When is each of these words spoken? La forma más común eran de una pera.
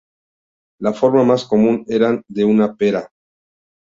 La 0.79 0.93
forma 0.93 1.23
más 1.23 1.45
común 1.45 1.85
eran 1.87 2.23
de 2.27 2.43
una 2.43 2.75
pera. 2.75 3.07